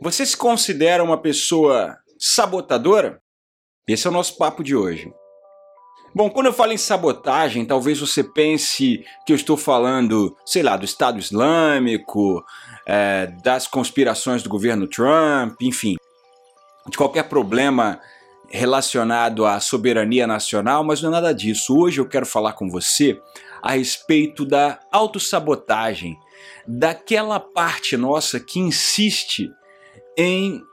[0.00, 3.20] Você se considera uma pessoa sabotadora?
[3.86, 5.12] Esse é o nosso papo de hoje.
[6.14, 10.76] Bom, quando eu falo em sabotagem, talvez você pense que eu estou falando, sei lá,
[10.76, 12.44] do Estado Islâmico,
[12.86, 15.96] é, das conspirações do governo Trump, enfim,
[16.88, 18.00] de qualquer problema
[18.48, 21.76] relacionado à soberania nacional, mas não é nada disso.
[21.76, 23.20] Hoje eu quero falar com você
[23.60, 26.16] a respeito da autossabotagem,
[26.66, 29.50] daquela parte nossa que insiste
[30.18, 30.64] em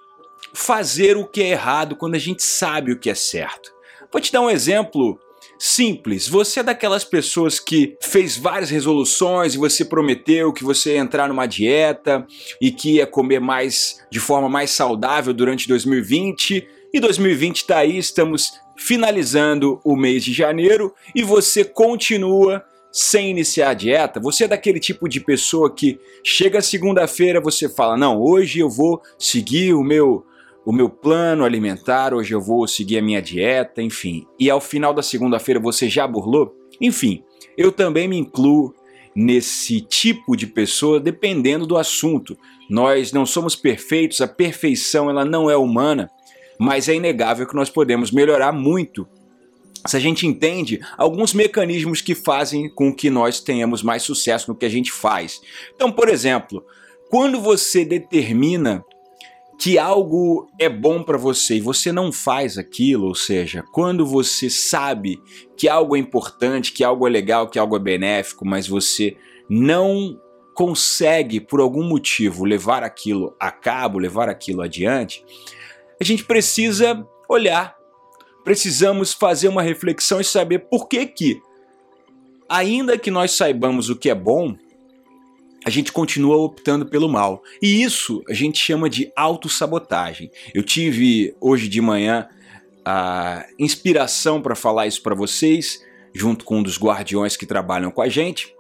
[0.52, 3.71] fazer o que é errado quando a gente sabe o que é certo.
[4.11, 5.19] Vou te dar um exemplo
[5.60, 6.28] simples.
[6.28, 11.28] Você é daquelas pessoas que fez várias resoluções e você prometeu que você ia entrar
[11.28, 12.25] numa dieta
[12.60, 16.68] e que ia comer mais de forma mais saudável durante 2020.
[16.93, 22.64] E 2020 está aí, estamos finalizando o mês de janeiro e você continua
[22.95, 27.97] sem iniciar a dieta, você é daquele tipo de pessoa que chega segunda-feira, você fala:
[27.97, 30.25] "Não, hoje eu vou seguir o meu
[30.65, 34.25] o meu plano alimentar, hoje eu vou seguir a minha dieta, enfim".
[34.39, 36.55] E ao final da segunda-feira você já burlou?
[36.79, 37.21] Enfim,
[37.57, 38.73] eu também me incluo
[39.13, 42.37] nesse tipo de pessoa dependendo do assunto.
[42.69, 46.09] Nós não somos perfeitos, a perfeição ela não é humana,
[46.57, 49.05] mas é inegável que nós podemos melhorar muito
[49.86, 54.58] se a gente entende alguns mecanismos que fazem com que nós tenhamos mais sucesso no
[54.58, 55.42] que a gente faz.
[55.75, 56.66] Então, por exemplo,
[57.09, 58.83] quando você determina
[59.59, 64.50] que algo é bom para você e você não faz aquilo, ou seja, quando você
[64.50, 65.22] sabe
[65.55, 69.16] que algo é importante, que algo é legal, que algo é benéfico, mas você
[69.49, 70.20] não
[70.53, 75.23] consegue por algum motivo levar aquilo a cabo, levar aquilo adiante,
[75.99, 77.74] a gente precisa olhar
[78.45, 81.41] precisamos fazer uma reflexão e saber por que que,
[82.47, 84.55] ainda que nós saibamos o que é bom,
[85.65, 87.41] a gente continua optando pelo mal.
[87.59, 90.29] E isso a gente chama de autossabotagem.
[90.53, 92.29] Eu tive hoje de manhã
[92.85, 98.03] a inspiração para falar isso para vocês, junto com um dos guardiões que trabalham com
[98.03, 98.53] a gente.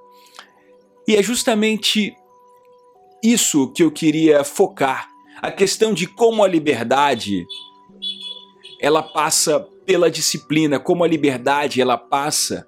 [1.07, 2.15] E é justamente
[3.23, 5.07] isso que eu queria focar,
[5.39, 7.45] a questão de como a liberdade
[8.79, 12.67] ela passa pela disciplina, como a liberdade ela passa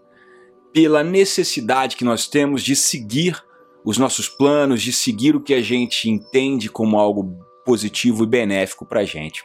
[0.74, 3.42] pela necessidade que nós temos de seguir
[3.84, 8.86] os nossos planos, de seguir o que a gente entende como algo positivo e benéfico
[8.86, 9.44] para a gente.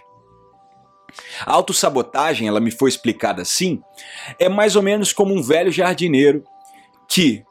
[1.44, 3.81] A autossabotagem, ela me foi explicada assim,
[4.39, 6.43] é mais ou menos como um velho jardineiro
[7.09, 7.44] que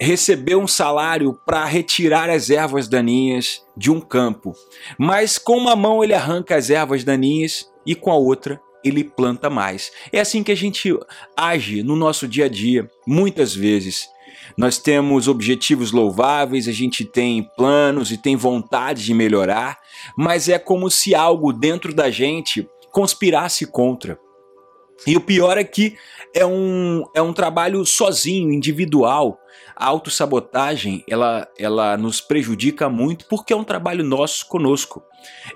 [0.00, 4.52] recebeu um salário para retirar as ervas daninhas de um campo,
[4.98, 9.48] mas com uma mão ele arranca as ervas daninhas e com a outra ele planta
[9.48, 9.90] mais.
[10.12, 10.90] É assim que a gente
[11.36, 14.08] age no nosso dia a dia, muitas vezes.
[14.56, 19.78] Nós temos objetivos louváveis, a gente tem planos e tem vontade de melhorar,
[20.16, 24.18] mas é como se algo dentro da gente conspirasse contra.
[25.06, 25.96] E o pior é que
[26.34, 29.38] é um, é um trabalho sozinho, individual.
[29.76, 35.02] A autossabotagem, ela, ela nos prejudica muito porque é um trabalho nosso conosco.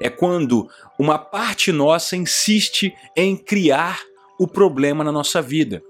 [0.00, 0.68] É quando
[0.98, 4.00] uma parte nossa insiste em criar
[4.38, 5.82] o problema na nossa vida.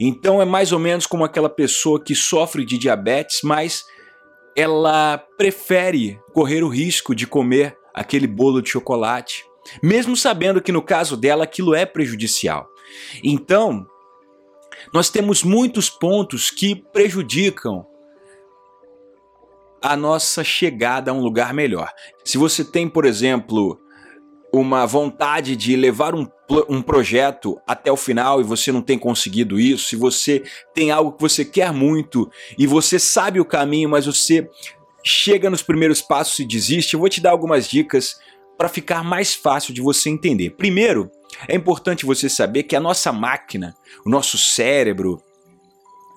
[0.00, 3.84] Então é mais ou menos como aquela pessoa que sofre de diabetes, mas
[4.56, 9.44] ela prefere correr o risco de comer aquele bolo de chocolate,
[9.82, 12.68] mesmo sabendo que no caso dela aquilo é prejudicial.
[13.22, 13.86] Então,
[14.92, 17.86] nós temos muitos pontos que prejudicam
[19.82, 21.92] a nossa chegada a um lugar melhor.
[22.24, 23.78] Se você tem, por exemplo,
[24.52, 26.26] uma vontade de levar um,
[26.68, 31.12] um projeto até o final e você não tem conseguido isso, se você tem algo
[31.12, 34.48] que você quer muito e você sabe o caminho, mas você
[35.04, 38.16] chega nos primeiros passos e desiste, eu vou te dar algumas dicas
[38.56, 40.50] para ficar mais fácil de você entender.
[40.50, 41.10] Primeiro,
[41.48, 43.74] é importante você saber que a nossa máquina,
[44.04, 45.22] o nosso cérebro,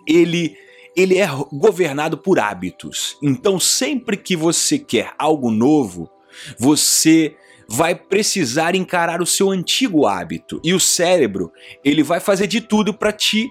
[0.07, 0.55] ele
[0.95, 3.19] ele é governado por hábitos.
[3.21, 6.09] Então, sempre que você quer algo novo,
[6.57, 7.35] você
[7.69, 10.59] vai precisar encarar o seu antigo hábito.
[10.63, 11.51] E o cérebro,
[11.85, 13.47] ele vai fazer de tudo para te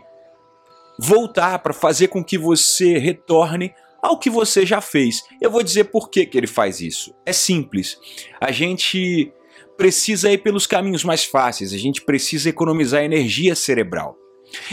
[0.99, 3.73] voltar, para fazer com que você retorne
[4.03, 5.23] ao que você já fez.
[5.41, 7.15] Eu vou dizer por que, que ele faz isso.
[7.25, 7.97] É simples.
[8.41, 9.33] A gente
[9.77, 14.17] precisa ir pelos caminhos mais fáceis, a gente precisa economizar energia cerebral.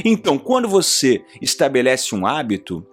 [0.03, 2.85] Então, quando você estabelece um hábito,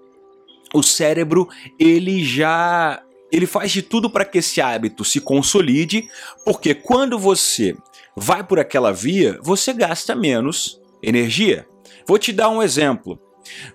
[0.74, 1.48] o cérebro
[1.78, 3.02] ele já
[3.32, 6.08] ele faz de tudo para que esse hábito se consolide,
[6.44, 7.76] porque quando você
[8.16, 11.64] vai por aquela via, você gasta menos energia.
[12.04, 13.20] Vou te dar um exemplo.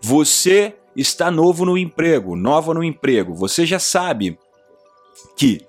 [0.01, 4.37] Você está novo no emprego, nova no emprego, você já sabe
[5.37, 5.65] que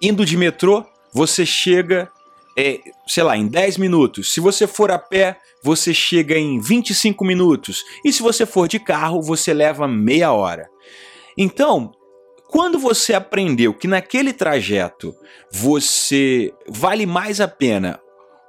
[0.00, 2.10] indo de metrô, você chega,
[2.56, 4.32] é, sei lá, em 10 minutos.
[4.32, 7.84] Se você for a pé, você chega em 25 minutos.
[8.04, 10.68] E se você for de carro, você leva meia hora.
[11.36, 11.92] Então,
[12.48, 15.14] quando você aprendeu que naquele trajeto
[15.50, 17.98] você vale mais a pena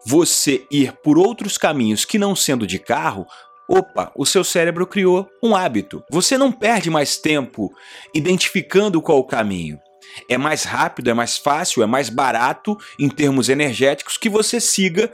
[0.05, 3.25] você ir por outros caminhos que não sendo de carro,
[3.69, 6.03] opa, o seu cérebro criou um hábito.
[6.11, 7.71] Você não perde mais tempo
[8.13, 9.79] identificando qual o caminho.
[10.27, 15.11] É mais rápido, é mais fácil, é mais barato em termos energéticos que você siga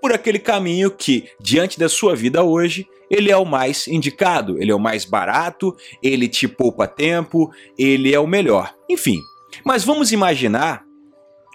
[0.00, 4.72] por aquele caminho que, diante da sua vida hoje, ele é o mais indicado, ele
[4.72, 8.74] é o mais barato, ele te poupa tempo, ele é o melhor.
[8.90, 9.20] Enfim,
[9.64, 10.82] mas vamos imaginar,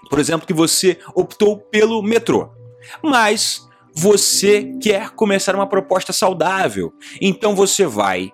[0.08, 2.50] por exemplo, que você optou pelo metrô,
[3.02, 8.32] mas você quer começar uma proposta saudável, então você vai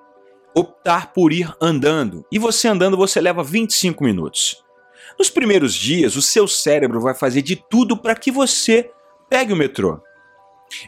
[0.55, 2.25] optar por ir andando.
[2.31, 4.63] E você andando, você leva 25 minutos.
[5.19, 8.91] Nos primeiros dias, o seu cérebro vai fazer de tudo para que você
[9.29, 10.01] pegue o metrô.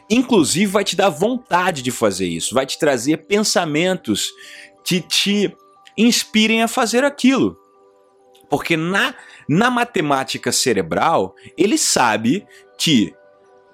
[0.09, 4.31] Inclusive, vai te dar vontade de fazer isso, vai te trazer pensamentos
[4.83, 5.55] que te
[5.97, 7.57] inspirem a fazer aquilo.
[8.49, 9.13] Porque na,
[9.47, 12.45] na matemática cerebral, ele sabe
[12.77, 13.13] que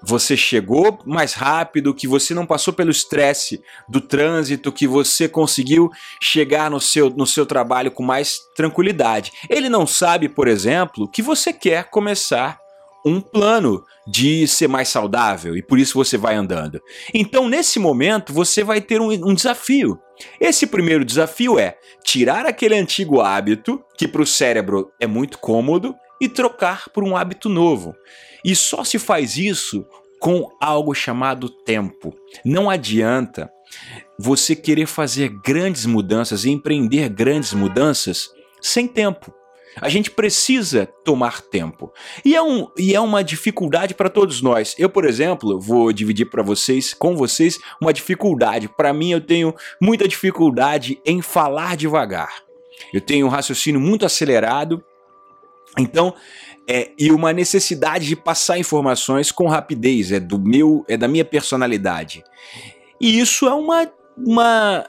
[0.06, 5.90] você chegou mais rápido, que você não passou pelo estresse do trânsito, que você conseguiu
[6.22, 9.32] chegar no seu, no seu trabalho com mais tranquilidade.
[9.48, 12.58] Ele não sabe, por exemplo, que você quer começar
[13.06, 16.80] um plano de ser mais saudável e por isso você vai andando.
[17.12, 19.98] Então, nesse momento, você vai ter um, um desafio.
[20.40, 25.94] Esse primeiro desafio é tirar aquele antigo hábito, que para o cérebro é muito cômodo,
[26.24, 27.94] e trocar por um hábito novo.
[28.44, 29.86] E só se faz isso
[30.20, 32.14] com algo chamado tempo.
[32.44, 33.50] Não adianta
[34.18, 38.30] você querer fazer grandes mudanças e empreender grandes mudanças
[38.60, 39.32] sem tempo.
[39.80, 41.92] A gente precisa tomar tempo.
[42.24, 44.74] E é, um, e é uma dificuldade para todos nós.
[44.78, 48.68] Eu, por exemplo, vou dividir para vocês, com vocês, uma dificuldade.
[48.68, 52.44] Para mim, eu tenho muita dificuldade em falar devagar.
[52.92, 54.82] Eu tenho um raciocínio muito acelerado.
[55.78, 56.14] Então,
[56.68, 61.24] é, e uma necessidade de passar informações com rapidez, é do meu, é da minha
[61.24, 62.22] personalidade.
[63.00, 64.86] E isso é uma, uma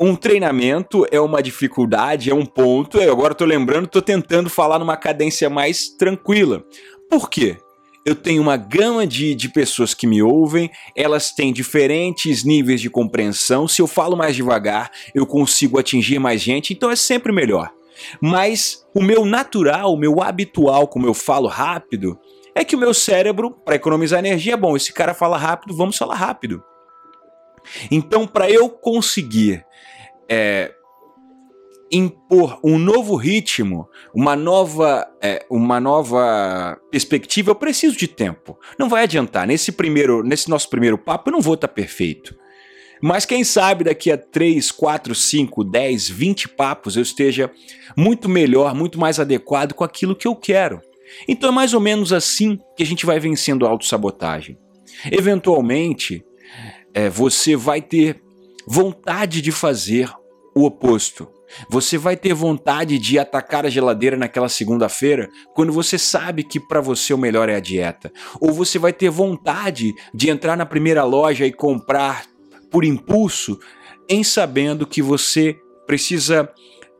[0.00, 2.98] um treinamento, é uma dificuldade, é um ponto.
[2.98, 6.64] Eu agora estou lembrando, estou tentando falar numa cadência mais tranquila.
[7.10, 7.56] Por quê?
[8.04, 12.88] Eu tenho uma gama de, de pessoas que me ouvem, elas têm diferentes níveis de
[12.88, 13.68] compreensão.
[13.68, 17.70] Se eu falo mais devagar, eu consigo atingir mais gente, então é sempre melhor.
[18.20, 22.18] Mas o meu natural, o meu habitual, como eu falo rápido,
[22.54, 26.16] é que o meu cérebro, para economizar energia, bom, esse cara fala rápido, vamos falar
[26.16, 26.62] rápido.
[27.90, 29.64] Então, para eu conseguir
[30.28, 30.72] é,
[31.90, 38.58] impor um novo ritmo, uma nova, é, uma nova perspectiva, eu preciso de tempo.
[38.78, 39.46] Não vai adiantar.
[39.46, 42.34] Nesse primeiro, nesse nosso primeiro papo, eu não vou estar tá perfeito.
[43.02, 47.50] Mas quem sabe daqui a 3, 4, 5, 10, 20 papos eu esteja
[47.96, 50.80] muito melhor, muito mais adequado com aquilo que eu quero.
[51.26, 54.58] Então é mais ou menos assim que a gente vai vencendo a autossabotagem.
[55.10, 56.24] Eventualmente,
[56.92, 58.20] é, você vai ter
[58.66, 60.10] vontade de fazer
[60.54, 61.28] o oposto.
[61.70, 66.80] Você vai ter vontade de atacar a geladeira naquela segunda-feira quando você sabe que para
[66.80, 68.12] você o melhor é a dieta.
[68.40, 72.26] Ou você vai ter vontade de entrar na primeira loja e comprar
[72.70, 73.58] por impulso,
[74.08, 76.52] em sabendo que você precisa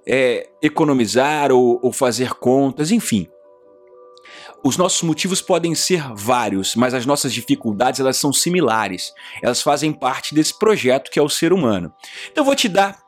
[0.07, 3.29] é, economizar ou, ou fazer contas, enfim.
[4.65, 9.13] Os nossos motivos podem ser vários, mas as nossas dificuldades elas são similares.
[9.43, 11.93] Elas fazem parte desse projeto que é o ser humano.
[12.31, 12.99] Então eu vou te dar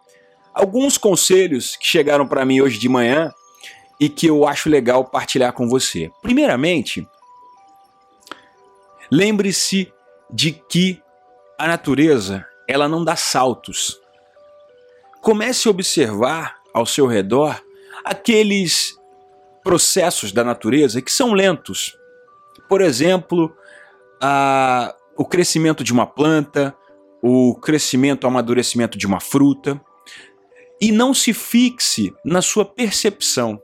[0.55, 3.33] alguns conselhos que chegaram para mim hoje de manhã
[3.99, 6.11] e que eu acho legal partilhar com você.
[6.23, 7.07] Primeiramente,
[9.11, 9.93] lembre-se
[10.33, 11.03] de que
[11.59, 13.99] a natureza ela não dá saltos.
[15.21, 17.61] Comece a observar ao seu redor
[18.05, 18.97] aqueles
[19.63, 21.97] processos da natureza que são lentos.
[22.69, 23.53] Por exemplo,
[24.23, 26.75] a, o crescimento de uma planta,
[27.21, 29.81] o crescimento, o amadurecimento de uma fruta.
[30.81, 33.61] E não se fixe na sua percepção.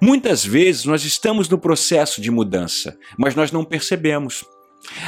[0.00, 4.44] Muitas vezes nós estamos no processo de mudança, mas nós não percebemos.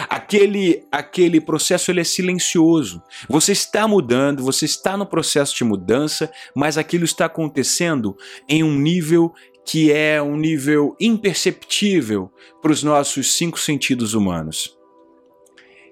[0.08, 3.02] Aquele, aquele processo ele é silencioso.
[3.28, 8.16] Você está mudando, você está no processo de mudança, mas aquilo está acontecendo
[8.48, 9.32] em um nível
[9.64, 12.32] que é um nível imperceptível
[12.62, 14.74] para os nossos cinco sentidos humanos.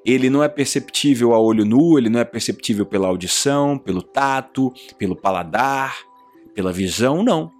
[0.04, 4.72] Ele não é perceptível a olho nu, ele não é perceptível pela audição, pelo tato,
[4.96, 5.98] pelo paladar,
[6.54, 7.52] pela visão, não.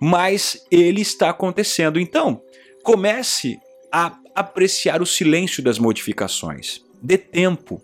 [0.00, 2.00] mas ele está acontecendo.
[2.00, 2.40] Então,
[2.82, 3.58] comece
[3.92, 6.82] a apreciar o silêncio das modificações.
[7.02, 7.82] Dê tempo.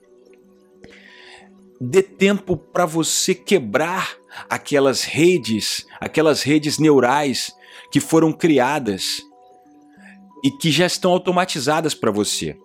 [1.81, 4.17] Dê tempo para você quebrar
[4.49, 7.53] aquelas redes, aquelas redes neurais
[7.93, 9.23] que foram criadas
[10.45, 12.57] e que já estão automatizadas para você.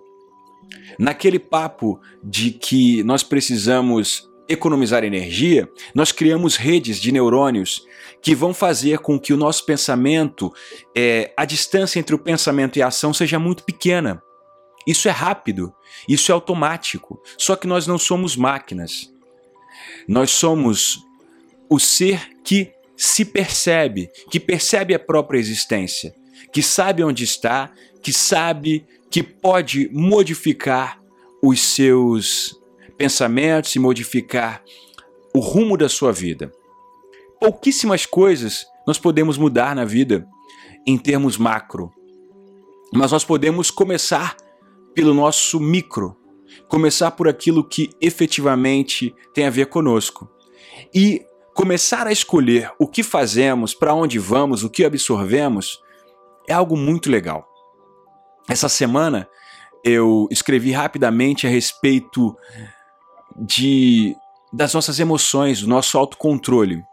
[0.97, 7.85] Naquele papo de que nós precisamos economizar energia, nós criamos redes de neurônios
[8.21, 10.51] que vão fazer com que o nosso pensamento,
[10.95, 14.21] é, a distância entre o pensamento e a ação seja muito pequena.
[14.85, 15.73] Isso é rápido,
[16.07, 17.21] isso é automático.
[17.37, 19.11] Só que nós não somos máquinas.
[20.07, 20.99] Nós somos
[21.69, 26.13] o ser que se percebe, que percebe a própria existência,
[26.51, 27.71] que sabe onde está,
[28.01, 31.01] que sabe que pode modificar
[31.41, 32.55] os seus
[32.97, 34.63] pensamentos e modificar
[35.33, 36.51] o rumo da sua vida.
[37.39, 40.27] Pouquíssimas coisas nós podemos mudar na vida
[40.85, 41.91] em termos macro,
[42.93, 44.35] mas nós podemos começar
[44.93, 46.15] pelo nosso micro,
[46.67, 50.29] começar por aquilo que efetivamente tem a ver conosco.
[50.93, 55.81] E começar a escolher o que fazemos, para onde vamos, o que absorvemos,
[56.47, 57.47] é algo muito legal.
[58.47, 59.27] Essa semana
[59.83, 62.35] eu escrevi rapidamente a respeito
[63.37, 64.15] de
[64.51, 66.83] das nossas emoções, do nosso autocontrole.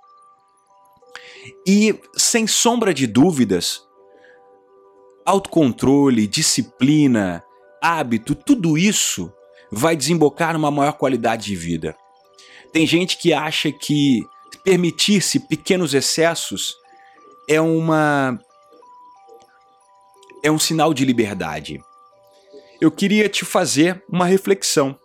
[1.67, 3.83] E sem sombra de dúvidas,
[5.27, 7.45] autocontrole, disciplina,
[7.83, 9.31] hábito, tudo isso
[9.71, 11.95] vai desembocar numa maior qualidade de vida.
[12.73, 14.25] Tem gente que acha que
[14.65, 16.77] permitir-se pequenos excessos
[17.49, 18.39] é uma
[20.43, 21.81] é um sinal de liberdade.
[22.81, 24.99] Eu queria te fazer uma reflexão.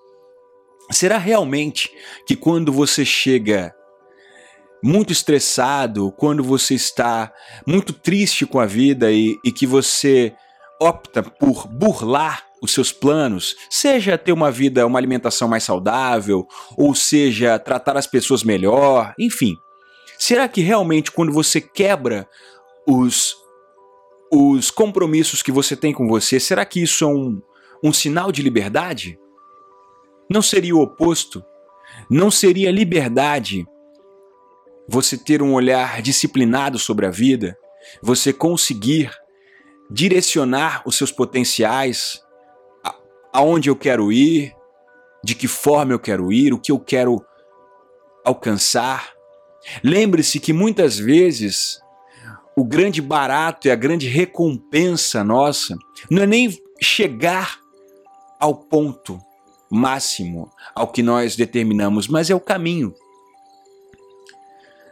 [0.92, 1.89] Será realmente
[2.27, 3.74] que quando você chega
[4.84, 7.34] muito estressado, quando você está
[7.65, 10.34] muito triste com a vida e, e que você
[10.80, 16.94] opta por burlar os seus planos, seja ter uma vida, uma alimentação mais saudável, ou
[16.94, 19.56] seja, tratar as pessoas melhor, enfim.
[20.20, 22.27] Será que realmente quando você quebra
[22.88, 23.36] os
[24.32, 27.42] os compromissos que você tem com você, será que isso é um,
[27.82, 29.18] um sinal de liberdade?
[30.29, 31.44] Não seria o oposto?
[32.10, 33.65] Não seria liberdade
[34.88, 37.58] você ter um olhar disciplinado sobre a vida,
[38.01, 39.12] você conseguir
[39.89, 42.22] direcionar os seus potenciais,
[43.34, 44.53] aonde eu quero ir,
[45.24, 47.24] de que forma eu quero ir, o que eu quero
[48.24, 49.13] alcançar.
[49.84, 51.79] Lembre-se que muitas vezes
[52.55, 55.75] o grande barato e a grande recompensa nossa
[56.10, 57.60] não é nem chegar
[58.39, 59.20] ao ponto
[59.69, 62.93] máximo, ao que nós determinamos, mas é o caminho.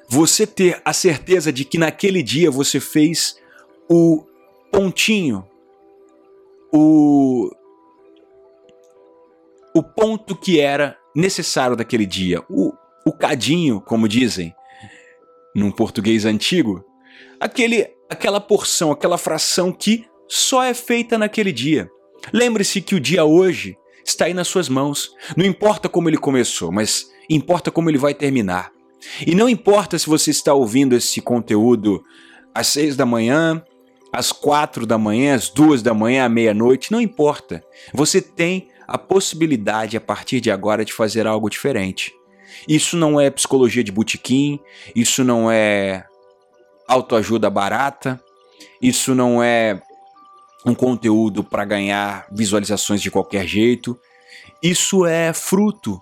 [0.07, 3.37] Você ter a certeza de que naquele dia você fez
[3.89, 4.23] o
[4.71, 5.47] pontinho,
[6.71, 7.49] o,
[9.75, 12.73] o ponto que era necessário daquele dia, o,
[13.05, 14.53] o cadinho, como dizem
[15.55, 16.83] num português antigo,
[17.39, 21.89] aquele, aquela porção, aquela fração que só é feita naquele dia.
[22.31, 25.11] Lembre-se que o dia hoje está aí nas suas mãos.
[25.35, 28.71] Não importa como ele começou, mas importa como ele vai terminar.
[29.25, 32.03] E não importa se você está ouvindo esse conteúdo
[32.53, 33.63] às seis da manhã,
[34.11, 37.63] às quatro da manhã, às duas da manhã, à meia-noite, não importa.
[37.93, 42.13] Você tem a possibilidade a partir de agora de fazer algo diferente.
[42.67, 44.59] Isso não é psicologia de botequim,
[44.95, 46.05] isso não é
[46.87, 48.21] autoajuda barata,
[48.81, 49.81] isso não é
[50.65, 53.99] um conteúdo para ganhar visualizações de qualquer jeito.
[54.61, 55.99] Isso é fruto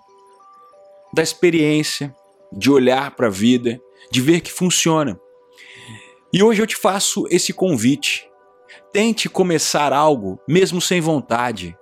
[1.12, 2.14] da experiência,
[2.52, 5.18] de olhar para a vida, de ver que funciona.
[6.32, 8.28] E hoje eu te faço esse convite.
[8.92, 11.76] Tente começar algo mesmo sem vontade.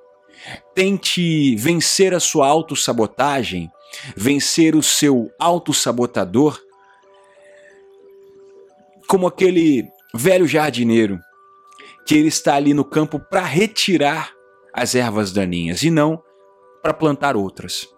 [0.75, 3.70] Tente vencer a sua autossabotagem,
[4.16, 6.58] vencer o seu autossabotador,
[9.06, 11.20] como aquele velho jardineiro
[12.11, 14.35] que ele está ali no campo para retirar
[14.75, 16.21] as ervas daninhas e não
[16.83, 17.88] para plantar outras.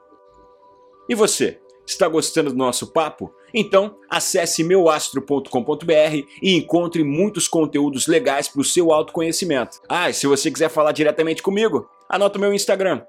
[1.09, 3.33] E você, está gostando do nosso papo?
[3.54, 9.81] Então, acesse meuastro.com.br e encontre muitos conteúdos legais para o seu autoconhecimento.
[9.88, 13.07] Ah, e se você quiser falar diretamente comigo, anota o meu Instagram,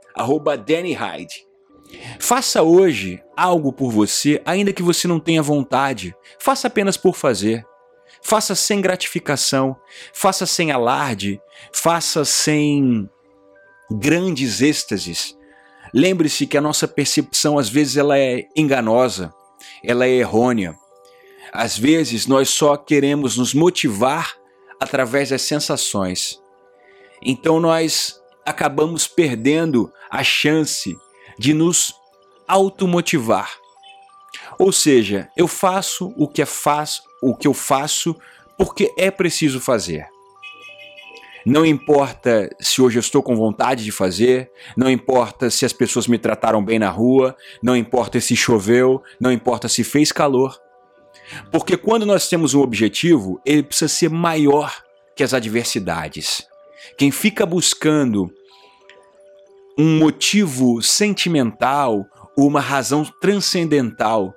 [0.65, 1.45] DannyHyde.
[2.17, 6.15] Faça hoje algo por você, ainda que você não tenha vontade.
[6.39, 7.65] Faça apenas por fazer.
[8.23, 9.75] Faça sem gratificação,
[10.13, 11.41] faça sem alarde,
[11.73, 13.09] faça sem
[13.91, 15.37] grandes êxtases.
[15.93, 19.33] Lembre-se que a nossa percepção às vezes ela é enganosa,
[19.83, 20.75] ela é errônea.
[21.51, 24.35] Às vezes nós só queremos nos motivar
[24.79, 26.41] através das sensações.
[27.21, 30.97] Então nós acabamos perdendo a chance
[31.37, 31.93] de nos
[32.47, 33.51] automotivar.
[34.57, 38.15] Ou seja, eu faço o que é faz, o que eu faço
[38.57, 40.05] porque é preciso fazer.
[41.45, 46.07] Não importa se hoje eu estou com vontade de fazer, não importa se as pessoas
[46.07, 50.57] me trataram bem na rua, não importa se choveu, não importa se fez calor.
[51.51, 54.83] Porque quando nós temos um objetivo, ele precisa ser maior
[55.15, 56.45] que as adversidades.
[56.97, 58.31] Quem fica buscando
[59.77, 62.05] um motivo sentimental,
[62.37, 64.33] uma razão transcendental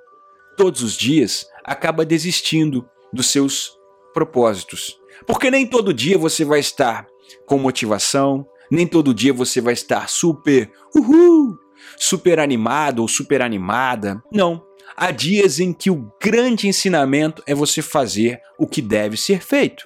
[0.57, 3.77] todos os dias, acaba desistindo dos seus
[4.13, 4.97] propósitos.
[5.27, 7.05] Porque nem todo dia você vai estar
[7.45, 11.57] com motivação, nem todo dia você vai estar super, uhul,
[11.97, 14.23] super animado ou super animada.
[14.31, 14.65] Não.
[14.95, 19.85] Há dias em que o grande ensinamento é você fazer o que deve ser feito.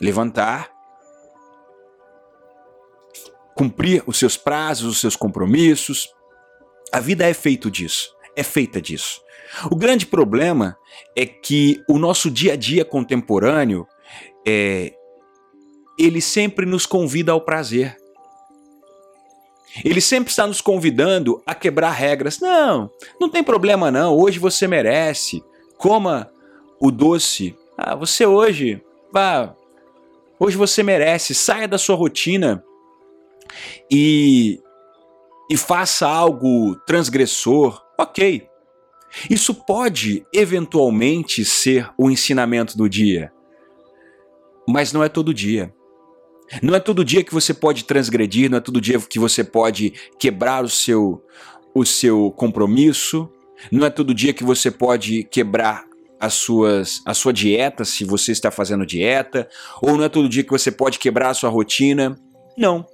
[0.00, 0.70] Levantar,
[3.54, 6.08] cumprir os seus prazos, os seus compromissos.
[6.90, 9.20] A vida é feito disso, é feita disso.
[9.70, 10.76] O grande problema
[11.16, 13.86] é que o nosso dia a dia contemporâneo
[14.46, 14.92] é,
[15.98, 17.96] ele sempre nos convida ao prazer.
[19.84, 22.40] Ele sempre está nos convidando a quebrar regras.
[22.40, 22.90] Não,
[23.20, 24.16] não tem problema não.
[24.16, 25.42] Hoje você merece.
[25.76, 26.30] Coma
[26.80, 27.56] o doce.
[27.76, 29.54] Ah, você hoje, vá.
[30.38, 31.34] Hoje você merece.
[31.34, 32.64] Saia da sua rotina
[33.90, 34.60] e
[35.50, 37.82] e faça algo transgressor.
[37.98, 38.49] OK.
[39.28, 43.32] Isso pode eventualmente ser o ensinamento do dia,
[44.68, 45.74] mas não é todo dia.
[46.62, 49.92] Não é todo dia que você pode transgredir, não é todo dia que você pode
[50.18, 51.22] quebrar o seu
[51.72, 53.30] o seu compromisso,
[53.70, 55.84] não é todo dia que você pode quebrar
[56.18, 59.48] as suas, a sua dieta, se você está fazendo dieta,
[59.80, 62.14] ou não é todo dia que você pode quebrar a sua rotina.
[62.58, 62.84] Não.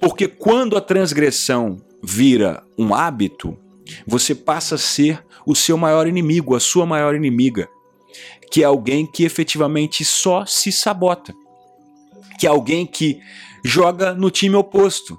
[0.00, 3.58] Porque quando a transgressão vira um hábito,
[4.06, 7.68] você passa a ser o seu maior inimigo, a sua maior inimiga,
[8.50, 11.34] que é alguém que efetivamente só se sabota,
[12.38, 13.20] que é alguém que
[13.64, 15.18] joga no time oposto,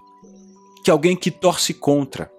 [0.84, 2.32] que é alguém que torce contra.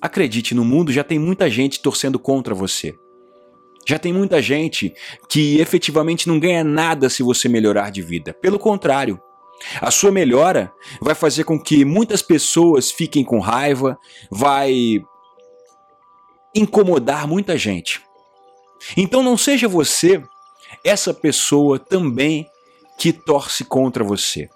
[0.00, 2.94] Acredite, no mundo já tem muita gente torcendo contra você.
[3.86, 4.92] Já tem muita gente
[5.30, 8.34] que efetivamente não ganha nada se você melhorar de vida.
[8.34, 9.18] Pelo contrário,
[9.80, 10.70] a sua melhora
[11.00, 13.98] vai fazer com que muitas pessoas fiquem com raiva,
[14.30, 15.02] vai
[16.54, 18.00] incomodar muita gente.
[18.96, 20.22] Então não seja você
[20.84, 22.46] essa pessoa também
[22.98, 24.48] que torce contra você.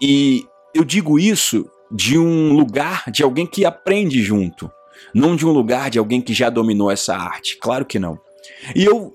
[0.00, 4.70] E eu digo isso de um lugar de alguém que aprende junto,
[5.14, 7.56] não de um lugar de alguém que já dominou essa arte.
[7.58, 8.18] Claro que não.
[8.74, 9.12] E eu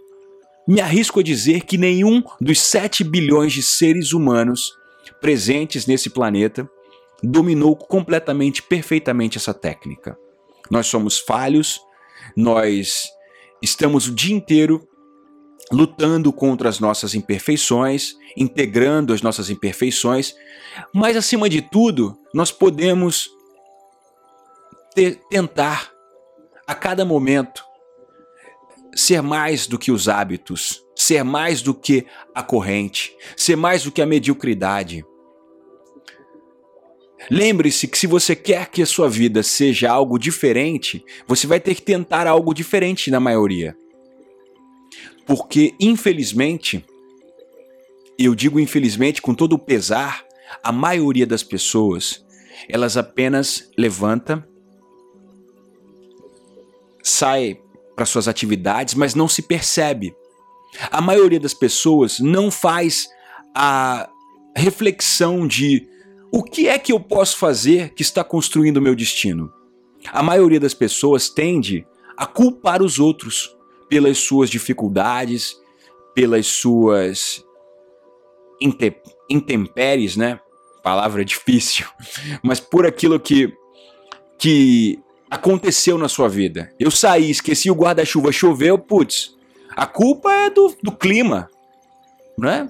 [0.68, 4.72] me arrisco a dizer que nenhum dos 7 bilhões de seres humanos
[5.20, 6.70] presentes nesse planeta
[7.22, 10.18] dominou completamente, perfeitamente essa técnica.
[10.70, 11.80] Nós somos falhos,
[12.36, 13.10] nós
[13.62, 14.88] estamos o dia inteiro
[15.72, 20.34] lutando contra as nossas imperfeições, integrando as nossas imperfeições,
[20.94, 23.30] mas acima de tudo, nós podemos
[25.30, 25.92] tentar
[26.66, 27.64] a cada momento
[28.96, 33.92] ser mais do que os hábitos, ser mais do que a corrente, ser mais do
[33.92, 35.06] que a mediocridade.
[37.30, 41.76] Lembre-se que se você quer que a sua vida seja algo diferente, você vai ter
[41.76, 43.76] que tentar algo diferente na maioria.
[45.26, 46.84] Porque, infelizmente,
[48.18, 50.26] eu digo infelizmente com todo o pesar,
[50.64, 52.26] a maioria das pessoas,
[52.68, 54.48] elas apenas levanta,
[57.04, 57.60] sai
[57.96, 60.14] para suas atividades, mas não se percebe.
[60.90, 63.08] A maioria das pessoas não faz
[63.54, 64.10] a
[64.56, 65.88] reflexão de
[66.32, 69.52] o que é que eu posso fazer que está construindo o meu destino?
[70.12, 73.56] A maioria das pessoas tende a culpar os outros
[73.90, 75.58] pelas suas dificuldades,
[76.14, 77.44] pelas suas
[79.30, 80.40] intempéries, né?
[80.84, 81.88] Palavra difícil,
[82.44, 83.54] mas por aquilo que
[84.38, 84.98] que
[85.30, 86.74] aconteceu na sua vida.
[86.80, 89.36] Eu saí, esqueci o guarda-chuva, choveu, putz,
[89.76, 91.50] a culpa é do, do clima,
[92.38, 92.70] né?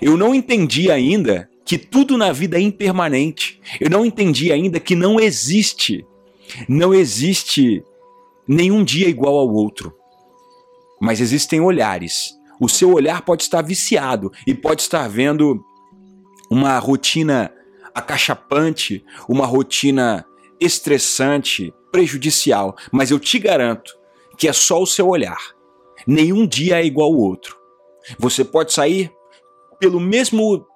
[0.00, 3.60] Eu não entendi ainda que tudo na vida é impermanente.
[3.80, 6.06] Eu não entendi ainda que não existe,
[6.68, 7.82] não existe
[8.46, 9.94] nenhum dia igual ao outro.
[11.00, 12.34] Mas existem olhares.
[12.60, 15.64] O seu olhar pode estar viciado e pode estar vendo
[16.50, 17.52] uma rotina
[17.94, 20.24] acachapante, uma rotina
[20.60, 23.92] estressante, prejudicial, mas eu te garanto
[24.36, 25.38] que é só o seu olhar.
[26.06, 27.56] Nenhum dia é igual ao outro.
[28.18, 29.12] Você pode sair
[29.78, 30.66] pelo mesmo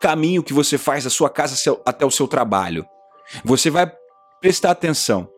[0.00, 2.86] caminho que você faz da sua casa até o seu trabalho.
[3.44, 3.90] Você vai
[4.40, 5.28] prestar atenção.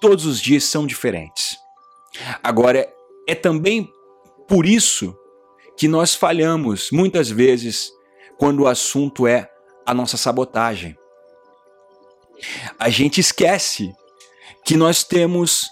[0.00, 1.56] Todos os dias são diferentes.
[2.42, 2.88] Agora,
[3.26, 3.88] é também
[4.48, 5.16] por isso
[5.76, 7.90] que nós falhamos muitas vezes
[8.38, 9.50] quando o assunto é
[9.86, 10.96] a nossa sabotagem.
[12.78, 13.92] A gente esquece
[14.64, 15.68] que nós temos,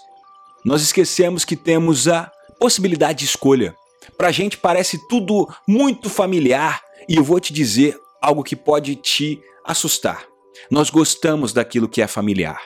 [0.65, 3.75] nós esquecemos que temos a possibilidade de escolha.
[4.17, 8.95] Para a gente parece tudo muito familiar e eu vou te dizer algo que pode
[8.95, 10.25] te assustar.
[10.69, 12.61] Nós gostamos daquilo que é familiar.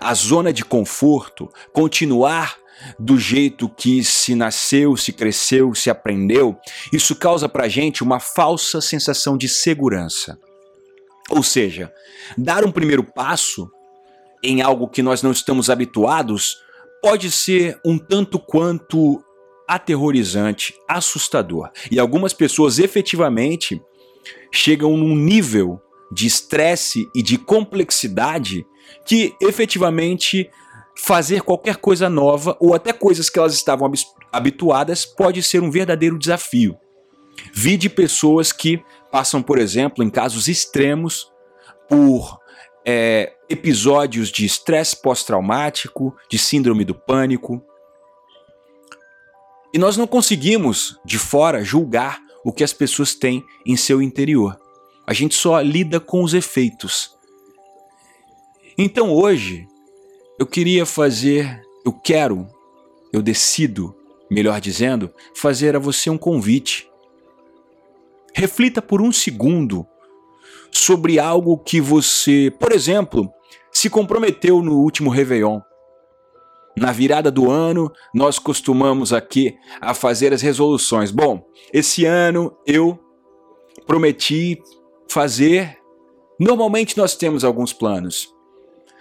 [0.00, 2.56] A zona de conforto, continuar
[2.98, 6.56] do jeito que se nasceu, se cresceu, se aprendeu,
[6.92, 10.38] isso causa para gente uma falsa sensação de segurança.
[11.30, 11.92] Ou seja,
[12.36, 13.70] dar um primeiro passo
[14.42, 16.58] em algo que nós não estamos habituados
[17.02, 19.22] pode ser um tanto quanto
[19.68, 21.70] aterrorizante, assustador.
[21.90, 23.80] E algumas pessoas efetivamente
[24.52, 25.80] chegam num nível
[26.12, 28.66] de estresse e de complexidade
[29.04, 30.48] que efetivamente
[30.96, 33.90] fazer qualquer coisa nova ou até coisas que elas estavam
[34.32, 36.78] habituadas pode ser um verdadeiro desafio.
[37.52, 41.30] Vi de pessoas que passam, por exemplo, em casos extremos,
[41.88, 42.38] por
[42.84, 47.62] é, episódios de estresse pós-traumático, de síndrome do pânico.
[49.76, 54.58] E nós não conseguimos, de fora, julgar o que as pessoas têm em seu interior.
[55.06, 57.14] A gente só lida com os efeitos.
[58.78, 59.68] Então hoje,
[60.38, 62.48] eu queria fazer, eu quero,
[63.12, 63.94] eu decido,
[64.30, 66.88] melhor dizendo, fazer a você um convite.
[68.32, 69.86] Reflita por um segundo
[70.72, 73.30] sobre algo que você, por exemplo,
[73.70, 75.60] se comprometeu no último Réveillon.
[76.76, 81.10] Na virada do ano, nós costumamos aqui a fazer as resoluções.
[81.10, 82.98] Bom, esse ano eu
[83.86, 84.60] prometi
[85.10, 85.78] fazer.
[86.38, 88.28] Normalmente nós temos alguns planos.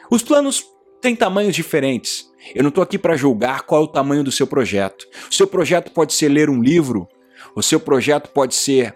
[0.10, 0.64] Os planos
[1.02, 2.32] têm tamanhos diferentes.
[2.54, 5.06] Eu não estou aqui para julgar qual é o tamanho do seu projeto.
[5.30, 7.08] O seu projeto pode ser ler um livro,
[7.56, 8.96] o seu projeto pode ser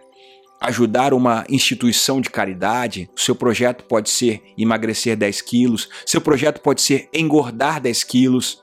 [0.62, 6.62] ajudar uma instituição de caridade, o seu projeto pode ser emagrecer 10 quilos, seu projeto
[6.62, 8.62] pode ser engordar 10 quilos,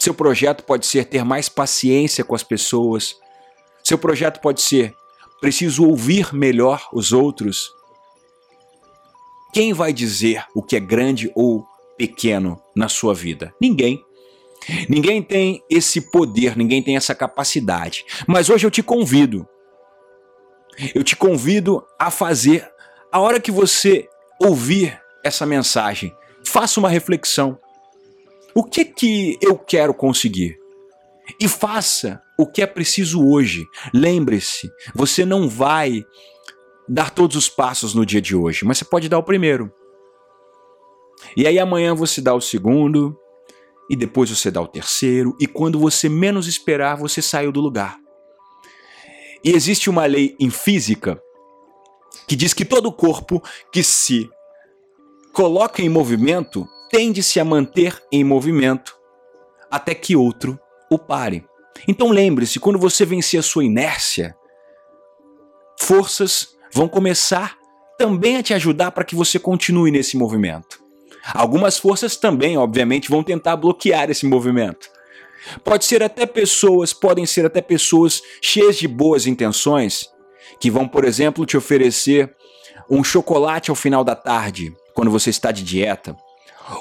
[0.00, 3.16] seu projeto pode ser ter mais paciência com as pessoas,
[3.84, 4.94] seu projeto pode ser
[5.40, 7.72] preciso ouvir melhor os outros.
[9.52, 13.54] Quem vai dizer o que é grande ou pequeno na sua vida?
[13.60, 14.04] Ninguém.
[14.88, 18.04] Ninguém tem esse poder, ninguém tem essa capacidade.
[18.26, 19.48] Mas hoje eu te convido
[20.94, 22.68] eu te convido a fazer,
[23.12, 24.08] a hora que você
[24.40, 27.58] ouvir essa mensagem, faça uma reflexão.
[28.54, 30.58] O que que eu quero conseguir?
[31.40, 33.64] E faça o que é preciso hoje.
[33.94, 36.04] Lembre-se, você não vai
[36.88, 39.72] dar todos os passos no dia de hoje, mas você pode dar o primeiro.
[41.36, 43.16] E aí amanhã você dá o segundo,
[43.88, 47.98] e depois você dá o terceiro, e quando você menos esperar, você saiu do lugar.
[49.44, 51.20] E existe uma lei em física
[52.26, 54.28] que diz que todo corpo que se
[55.32, 58.96] coloca em movimento tende-se a manter em movimento
[59.70, 60.58] até que outro
[60.90, 61.44] o pare.
[61.86, 64.36] Então lembre-se, quando você vencer a sua inércia,
[65.80, 67.56] forças vão começar
[67.96, 70.80] também a te ajudar para que você continue nesse movimento.
[71.34, 74.88] Algumas forças também, obviamente, vão tentar bloquear esse movimento.
[75.64, 80.08] Pode ser até pessoas, podem ser até pessoas cheias de boas intenções,
[80.58, 82.34] que vão, por exemplo, te oferecer
[82.90, 86.16] um chocolate ao final da tarde, quando você está de dieta,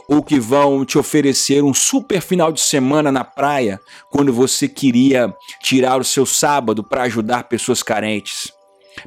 [0.08, 5.34] ou que vão te oferecer um super final de semana na praia, quando você queria
[5.62, 8.52] tirar o seu sábado para ajudar pessoas carentes.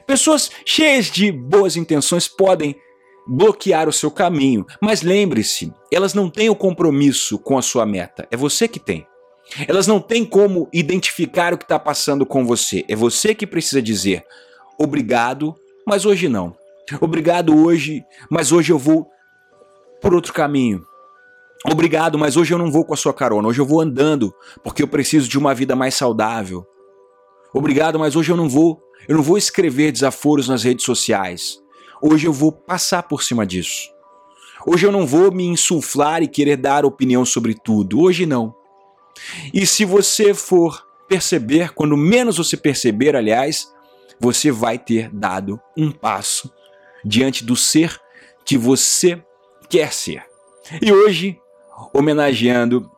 [0.06, 2.74] Pessoas cheias de boas intenções podem
[3.26, 8.26] bloquear o seu caminho, mas lembre-se, elas não têm o compromisso com a sua meta,
[8.30, 9.06] é você que tem.
[9.68, 12.84] Elas não têm como identificar o que está passando com você.
[12.88, 14.24] É você que precisa dizer
[14.78, 15.54] obrigado,
[15.86, 16.56] mas hoje não.
[17.00, 19.08] Obrigado hoje, mas hoje eu vou
[20.02, 20.84] por outro caminho.
[21.64, 23.46] Obrigado, mas hoje eu não vou com a sua carona.
[23.46, 24.34] Hoje eu vou andando,
[24.64, 26.66] porque eu preciso de uma vida mais saudável.
[27.54, 28.82] Obrigado, mas hoje eu não vou.
[29.08, 31.60] Eu não vou escrever desaforos nas redes sociais.
[32.02, 33.88] Hoje eu vou passar por cima disso.
[34.66, 38.00] Hoje eu não vou me insuflar e querer dar opinião sobre tudo.
[38.00, 38.54] Hoje não.
[39.54, 43.72] E se você for perceber, quando menos você perceber, aliás,
[44.18, 46.50] você vai ter dado um passo
[47.04, 48.00] diante do ser
[48.44, 49.22] que você
[49.72, 50.22] quer ser.
[50.82, 51.40] E hoje,
[51.94, 52.90] homenageando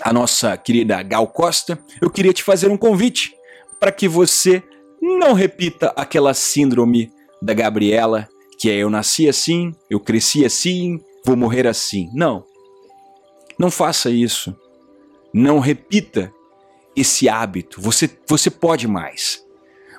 [0.00, 3.32] a nossa querida Gal Costa, eu queria te fazer um convite
[3.78, 4.60] para que você
[5.00, 8.28] não repita aquela síndrome da Gabriela,
[8.58, 12.10] que é eu nasci assim, eu cresci assim, vou morrer assim.
[12.12, 12.44] Não.
[13.56, 14.52] Não faça isso.
[15.32, 16.34] Não repita
[16.96, 17.80] esse hábito.
[17.80, 19.44] Você, você pode mais.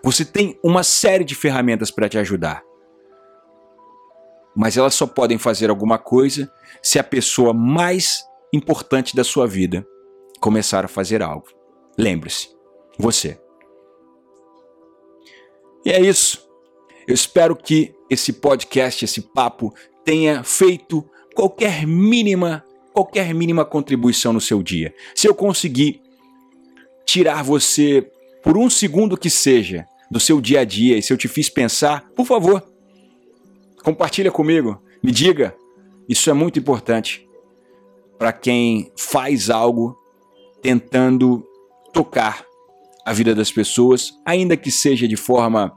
[0.03, 2.61] Você tem uma série de ferramentas para te ajudar.
[4.55, 9.85] Mas elas só podem fazer alguma coisa se a pessoa mais importante da sua vida
[10.39, 11.47] começar a fazer algo.
[11.97, 12.49] Lembre-se,
[12.97, 13.39] você.
[15.85, 16.47] E é isso.
[17.07, 22.63] Eu espero que esse podcast, esse papo, tenha feito qualquer mínima,
[22.93, 24.93] qualquer mínima contribuição no seu dia.
[25.13, 26.01] Se eu conseguir
[27.05, 28.09] tirar você
[28.43, 31.49] por um segundo que seja do seu dia a dia e se eu te fiz
[31.49, 32.63] pensar, por favor,
[33.85, 35.55] compartilha comigo, me diga.
[36.09, 37.29] Isso é muito importante
[38.17, 39.95] para quem faz algo
[40.61, 41.45] tentando
[41.93, 42.43] tocar
[43.05, 45.71] a vida das pessoas, ainda que seja de forma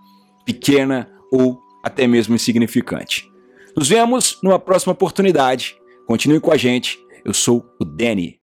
[0.47, 3.31] pequena ou até mesmo insignificante.
[3.77, 5.77] Nos vemos numa próxima oportunidade.
[6.07, 6.99] Continue com a gente.
[7.25, 8.37] Eu sou o Danny.